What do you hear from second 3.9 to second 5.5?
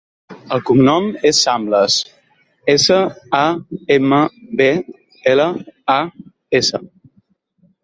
ema, be, ela,